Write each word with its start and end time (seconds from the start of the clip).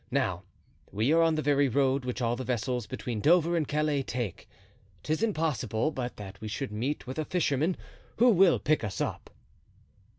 Now 0.09 0.41
we 0.91 1.13
are 1.13 1.21
on 1.21 1.35
the 1.35 1.43
very 1.43 1.69
road 1.69 2.05
which 2.05 2.23
all 2.23 2.35
the 2.35 2.43
vessels 2.43 2.87
between 2.87 3.21
Dover 3.21 3.55
and 3.55 3.67
Calais 3.67 4.01
take, 4.01 4.49
'tis 5.03 5.21
impossible 5.21 5.91
but 5.91 6.17
that 6.17 6.41
we 6.41 6.47
should 6.47 6.71
meet 6.71 7.05
with 7.05 7.19
a 7.19 7.25
fisherman 7.25 7.77
who 8.17 8.31
will 8.31 8.57
pick 8.57 8.83
us 8.83 8.99
up." 8.99 9.29